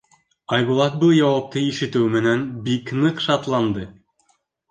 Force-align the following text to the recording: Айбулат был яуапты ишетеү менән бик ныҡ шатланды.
Айбулат 0.55 0.95
был 1.03 1.11
яуапты 1.17 1.61
ишетеү 1.65 2.09
менән 2.15 2.43
бик 2.69 2.93
ныҡ 3.03 3.23
шатланды. 3.29 3.87